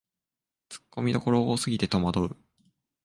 [0.69, 2.35] ツッコミどころ多すぎてとまどう